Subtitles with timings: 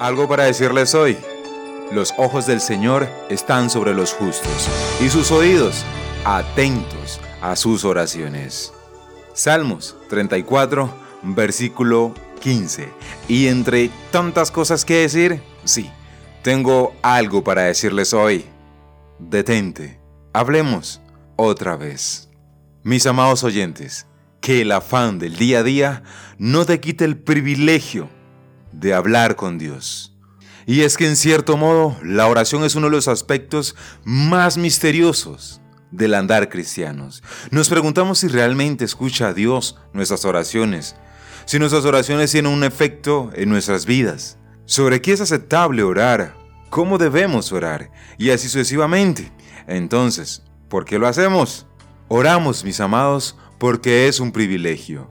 [0.00, 1.18] Algo para decirles hoy.
[1.90, 4.68] Los ojos del Señor están sobre los justos
[5.00, 5.84] y sus oídos
[6.24, 8.72] atentos a sus oraciones.
[9.32, 10.88] Salmos 34,
[11.22, 12.88] versículo 15.
[13.26, 15.90] Y entre tantas cosas que decir, sí,
[16.42, 18.44] tengo algo para decirles hoy.
[19.18, 19.98] Detente,
[20.32, 21.00] hablemos
[21.34, 22.28] otra vez.
[22.84, 24.06] Mis amados oyentes,
[24.40, 26.02] que el afán del día a día
[26.38, 28.08] no te quite el privilegio
[28.72, 30.14] de hablar con Dios.
[30.66, 33.74] Y es que en cierto modo la oración es uno de los aspectos
[34.04, 35.60] más misteriosos
[35.90, 37.22] del andar cristianos.
[37.50, 40.96] Nos preguntamos si realmente escucha a Dios nuestras oraciones,
[41.46, 46.36] si nuestras oraciones tienen un efecto en nuestras vidas, sobre qué es aceptable orar,
[46.68, 49.32] cómo debemos orar y así sucesivamente.
[49.66, 51.66] Entonces, ¿por qué lo hacemos?
[52.08, 55.10] Oramos, mis amados, porque es un privilegio.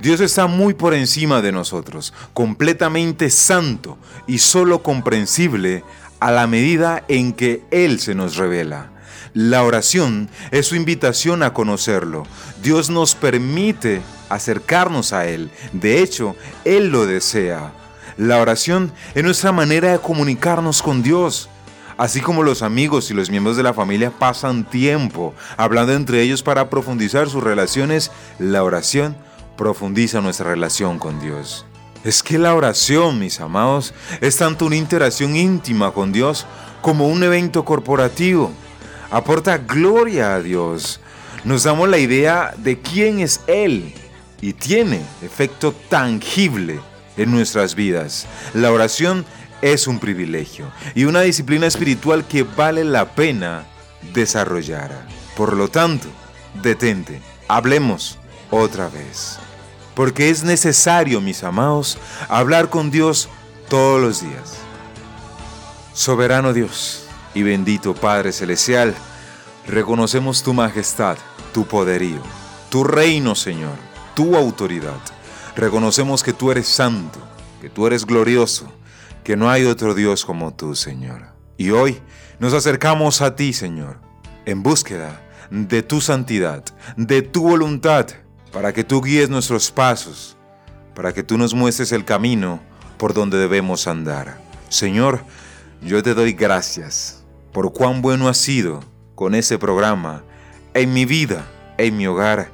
[0.00, 5.84] Dios está muy por encima de nosotros, completamente santo y solo comprensible
[6.20, 8.90] a la medida en que Él se nos revela.
[9.34, 12.24] La oración es su invitación a conocerlo.
[12.62, 15.50] Dios nos permite acercarnos a Él.
[15.72, 17.72] De hecho, Él lo desea.
[18.16, 21.48] La oración es nuestra manera de comunicarnos con Dios.
[21.96, 26.42] Así como los amigos y los miembros de la familia pasan tiempo hablando entre ellos
[26.42, 29.16] para profundizar sus relaciones, la oración
[29.56, 31.66] profundiza nuestra relación con Dios.
[32.04, 36.46] Es que la oración, mis amados, es tanto una interacción íntima con Dios
[36.82, 38.52] como un evento corporativo.
[39.10, 41.00] Aporta gloria a Dios.
[41.44, 43.94] Nos damos la idea de quién es Él
[44.42, 46.80] y tiene efecto tangible
[47.16, 48.26] en nuestras vidas.
[48.52, 49.24] La oración
[49.62, 53.64] es un privilegio y una disciplina espiritual que vale la pena
[54.12, 55.06] desarrollar.
[55.36, 56.08] Por lo tanto,
[56.62, 58.18] detente, hablemos
[58.50, 59.38] otra vez
[59.94, 63.28] porque es necesario, mis amados, hablar con Dios
[63.68, 64.54] todos los días.
[65.92, 68.94] Soberano Dios y bendito Padre Celestial,
[69.66, 71.16] reconocemos tu majestad,
[71.52, 72.20] tu poderío,
[72.70, 73.76] tu reino, Señor,
[74.14, 75.00] tu autoridad.
[75.56, 77.20] Reconocemos que tú eres santo,
[77.60, 78.72] que tú eres glorioso,
[79.22, 81.28] que no hay otro Dios como tú, Señor.
[81.56, 82.00] Y hoy
[82.38, 84.00] nos acercamos a ti, Señor,
[84.44, 86.64] en búsqueda de tu santidad,
[86.96, 88.08] de tu voluntad,
[88.54, 90.36] para que tú guíes nuestros pasos,
[90.94, 92.62] para que tú nos muestres el camino
[92.98, 94.40] por donde debemos andar.
[94.68, 95.24] Señor,
[95.82, 98.80] yo te doy gracias por cuán bueno has sido
[99.16, 100.22] con ese programa
[100.72, 101.44] en mi vida,
[101.78, 102.52] en mi hogar,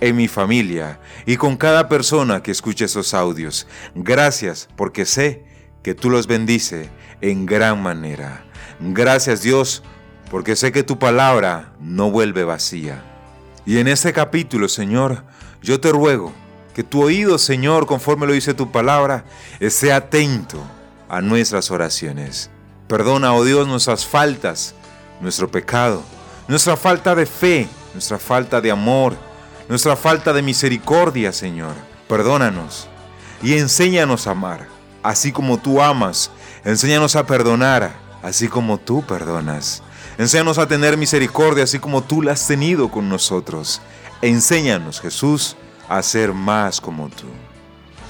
[0.00, 3.66] en mi familia y con cada persona que escuche esos audios.
[3.96, 5.44] Gracias porque sé
[5.82, 6.88] que tú los bendice
[7.20, 8.44] en gran manera.
[8.78, 9.82] Gracias Dios
[10.30, 13.11] porque sé que tu palabra no vuelve vacía.
[13.64, 15.22] Y en este capítulo, Señor,
[15.62, 16.32] yo te ruego
[16.74, 19.24] que tu oído, Señor, conforme lo dice tu palabra,
[19.60, 20.62] esté atento
[21.08, 22.50] a nuestras oraciones.
[22.88, 24.74] Perdona, oh Dios, nuestras faltas,
[25.20, 26.02] nuestro pecado,
[26.48, 29.14] nuestra falta de fe, nuestra falta de amor,
[29.68, 31.74] nuestra falta de misericordia, Señor.
[32.08, 32.88] Perdónanos
[33.42, 34.66] y enséñanos a amar,
[35.02, 36.30] así como tú amas.
[36.64, 39.82] Enséñanos a perdonar, así como tú perdonas.
[40.18, 43.80] Enséñanos a tener misericordia así como tú la has tenido con nosotros.
[44.20, 45.56] Enséñanos, Jesús,
[45.88, 47.26] a ser más como tú.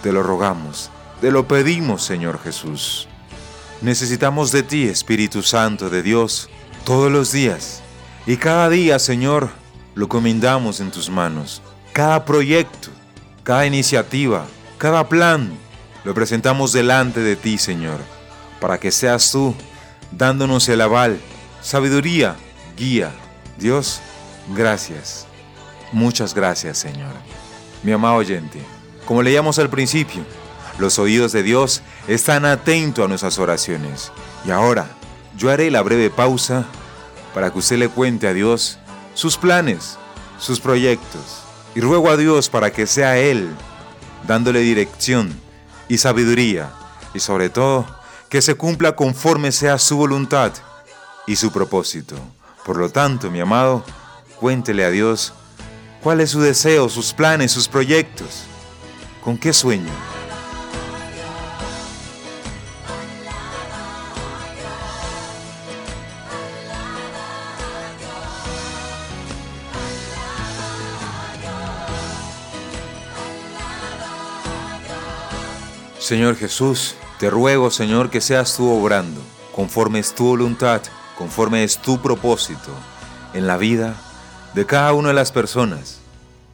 [0.03, 3.09] Te lo rogamos, te lo pedimos, Señor Jesús.
[3.81, 6.49] Necesitamos de ti, Espíritu Santo de Dios,
[6.85, 7.83] todos los días.
[8.27, 9.51] Y cada día, Señor,
[9.95, 11.63] lo comendamos en tus manos.
[11.93, 12.91] Cada proyecto,
[13.43, 14.47] cada iniciativa,
[14.79, 15.53] cada plan,
[16.05, 17.99] lo presentamos delante de ti, Señor,
[18.61, 19.55] para que seas tú
[20.11, 21.21] dándonos el aval
[21.63, 22.37] sabiduría,
[22.77, 23.13] guía.
[23.57, 24.01] Dios,
[24.55, 25.27] gracias.
[25.93, 27.13] Muchas gracias, Señor.
[27.83, 28.61] Mi amado oyente,
[29.07, 30.23] como leíamos al principio,
[30.79, 34.11] los oídos de Dios están atentos a nuestras oraciones.
[34.45, 34.89] Y ahora,
[35.37, 36.65] yo haré la breve pausa
[37.35, 38.79] para que usted le cuente a Dios
[39.15, 39.99] sus planes,
[40.39, 41.43] sus proyectos.
[41.75, 43.49] Y ruego a Dios para que sea Él
[44.27, 45.39] dándole dirección
[45.89, 46.71] y sabiduría.
[47.15, 47.87] Y sobre todo,
[48.29, 50.53] que se cumpla conforme sea su voluntad
[51.33, 52.15] y su propósito.
[52.63, 53.83] Por lo tanto, mi amado,
[54.39, 55.33] cuéntele a Dios
[56.03, 58.45] cuál es su deseo, sus planes, sus proyectos.
[59.25, 59.91] ¿Con qué sueño?
[75.99, 79.23] Señor Jesús, te ruego, Señor, que seas tú obrando,
[79.55, 80.83] conforme es tu voluntad
[81.17, 82.71] conforme es tu propósito
[83.35, 83.95] en la vida
[84.55, 86.01] de cada una de las personas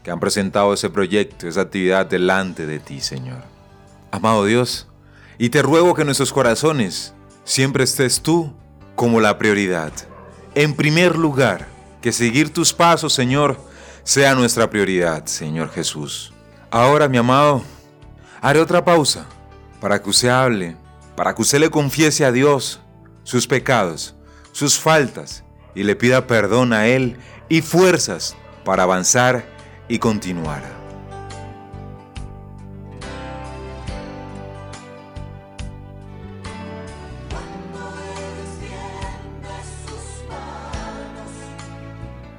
[0.03, 3.43] que han presentado ese proyecto, esa actividad delante de ti, Señor.
[4.11, 4.87] Amado Dios,
[5.41, 7.15] Y te ruego que en nuestros corazones
[7.45, 8.53] siempre estés tú
[8.97, 9.93] como la prioridad.
[10.57, 11.69] En primer lugar,
[12.03, 13.57] que seguir tus pasos, Señor,
[14.03, 16.33] sea nuestra prioridad, Señor Jesús.
[16.71, 17.63] Ahora, mi amado,
[18.41, 19.27] haré otra pausa
[19.81, 20.77] para que usted hable,
[21.15, 22.81] para que usted le confiese a Dios
[23.23, 24.17] sus pecados,
[24.59, 25.45] sus faltas
[25.77, 27.17] y le pida perdón a Él
[27.49, 29.47] y fuerzas para avanzar
[29.87, 30.65] y continuar.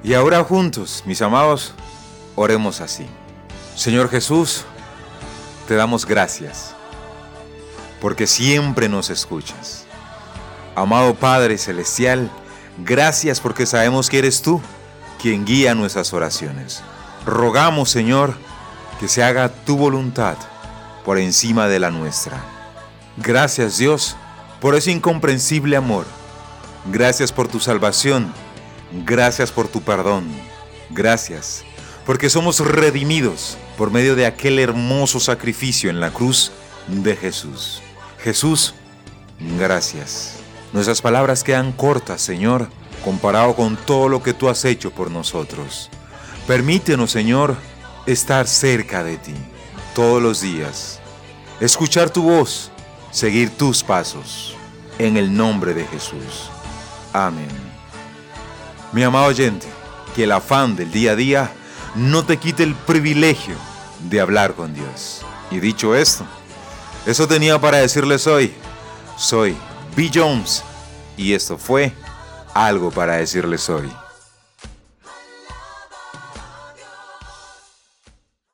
[0.02, 1.72] Y ahora juntos, mis amados,
[2.36, 3.06] oremos así.
[3.76, 4.66] Señor Jesús,
[5.66, 6.74] te damos gracias,
[7.98, 9.86] porque siempre nos escuchas.
[10.74, 12.30] Amado Padre Celestial,
[12.78, 14.60] gracias porque sabemos que eres tú
[15.20, 16.82] quien guía nuestras oraciones.
[17.26, 18.34] Rogamos, Señor,
[18.98, 20.36] que se haga tu voluntad
[21.04, 22.42] por encima de la nuestra.
[23.16, 24.16] Gracias, Dios,
[24.60, 26.06] por ese incomprensible amor.
[26.86, 28.32] Gracias por tu salvación
[28.92, 30.26] Gracias por tu perdón.
[30.90, 31.64] Gracias
[32.04, 36.50] porque somos redimidos por medio de aquel hermoso sacrificio en la cruz
[36.88, 37.82] de Jesús.
[38.18, 38.74] Jesús,
[39.58, 40.36] gracias.
[40.72, 42.68] Nuestras palabras quedan cortas, Señor,
[43.04, 45.90] comparado con todo lo que tú has hecho por nosotros.
[46.46, 47.56] Permítenos, Señor,
[48.06, 49.34] estar cerca de ti
[49.94, 51.00] todos los días,
[51.60, 52.70] escuchar tu voz,
[53.10, 54.54] seguir tus pasos,
[54.98, 56.50] en el nombre de Jesús.
[57.12, 57.48] Amén.
[58.92, 59.66] Mi amado oyente,
[60.14, 61.50] que el afán del día a día
[61.96, 63.56] no te quite el privilegio
[64.08, 65.22] de hablar con Dios.
[65.50, 66.24] Y dicho esto,
[67.06, 68.52] eso tenía para decirles hoy.
[69.16, 69.56] Soy
[69.96, 70.10] B.
[70.12, 70.64] Jones
[71.16, 71.92] y esto fue
[72.54, 73.90] algo para decirles hoy.